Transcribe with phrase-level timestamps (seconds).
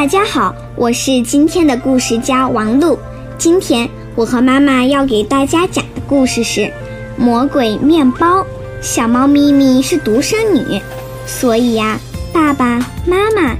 [0.00, 2.98] 大家好，我是今天的故事家王璐。
[3.36, 6.60] 今天我和妈妈要给大家讲的故事是
[7.18, 8.40] 《魔鬼面包》。
[8.80, 10.80] 小猫咪咪是独生女，
[11.26, 12.00] 所以呀，
[12.32, 13.54] 爸爸妈妈、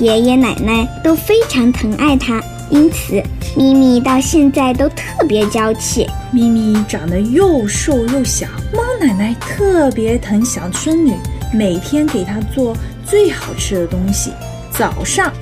[0.00, 3.22] 爷爷奶奶都非常疼爱它，因此
[3.56, 6.04] 咪咪到现在都特别娇气。
[6.32, 11.12] 咪咪长得又瘦又小，猫奶奶特别疼小孙女，
[11.52, 12.76] 每天给她做
[13.06, 14.32] 最好吃的东西。
[14.72, 15.32] 早上，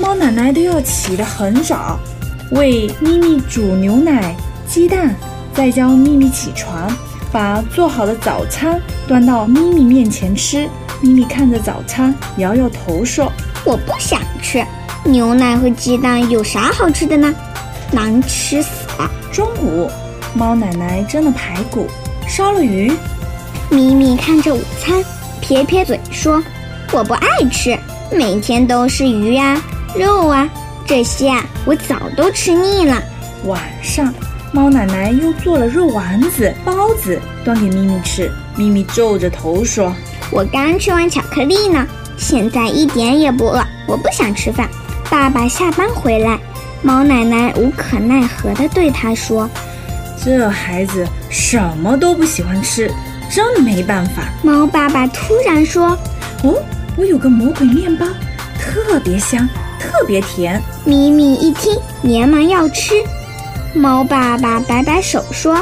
[0.00, 1.98] 猫奶奶都要起得很早，
[2.52, 4.34] 为咪咪煮牛奶、
[4.66, 5.12] 鸡蛋，
[5.52, 6.90] 再教咪咪起床。
[7.30, 10.66] 把做好的早餐端到咪咪面前吃，
[11.02, 13.30] 咪咪看着早餐，摇摇头说
[13.66, 14.64] ：“我不想吃
[15.04, 17.34] 牛奶和鸡蛋，有啥好吃的呢？
[17.90, 19.90] 难吃死了。”中午，
[20.32, 21.86] 猫奶奶蒸了排骨，
[22.26, 22.92] 烧了鱼。
[23.68, 25.04] 咪咪看着午餐，
[25.40, 26.42] 撇撇嘴说
[26.92, 27.78] ：“我不爱吃，
[28.10, 29.60] 每天都是鱼呀、
[29.96, 30.48] 肉啊，
[30.86, 33.02] 这些啊，我早都吃腻了。”
[33.46, 34.12] 晚上。
[34.50, 38.32] 猫奶奶又做了肉丸子、包子，端给咪咪吃。
[38.56, 39.94] 咪咪皱着头说
[40.32, 41.86] ：“我刚吃完巧克力呢，
[42.16, 44.66] 现在一点也不饿，我不想吃饭。”
[45.10, 46.38] 爸爸下班回来，
[46.80, 49.48] 猫奶奶无可奈何地对他说
[50.24, 52.90] ：“这孩子什么都不喜欢吃，
[53.30, 55.88] 真没办法。”猫爸爸突然说
[56.42, 56.54] ：“哦，
[56.96, 58.06] 我有个魔鬼面包，
[58.58, 59.46] 特别香，
[59.78, 62.94] 特别甜。”咪咪一听，连忙要吃。
[63.74, 65.56] 猫爸爸摆摆手说：“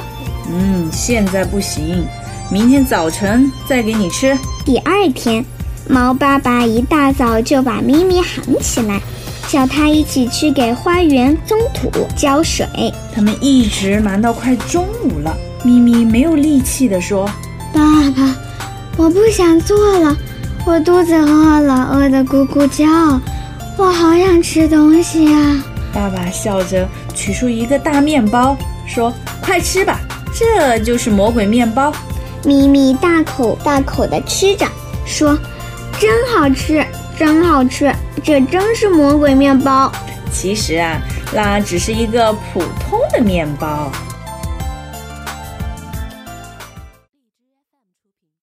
[0.50, 2.06] 嗯，现在不行，
[2.50, 5.44] 明天早晨再给你吃。”第二天，
[5.88, 9.00] 猫爸爸一大早就把咪咪喊起来，
[9.48, 12.66] 叫他一起去给花园松土、浇水。
[13.14, 17.28] 他们一直忙到快中午了，咪咪没有力气地说
[17.74, 17.80] ：“爸
[18.16, 18.34] 爸，
[18.96, 20.16] 我不想做了，
[20.64, 23.20] 我肚子饿了，饿得咕咕叫，
[23.76, 29.98] 我好想吃东西呀。”爸爸笑着取出一个大面包，说：“快吃吧，
[30.34, 31.92] 这就是魔鬼面包。”
[32.44, 34.66] 咪咪大口大口地吃着，
[35.04, 35.36] 说
[35.98, 36.84] ：“真好吃，
[37.18, 37.92] 真好吃，
[38.22, 39.90] 这真是魔鬼面包。”
[40.30, 41.00] 其实啊，
[41.32, 43.90] 那只是一个普通的面包。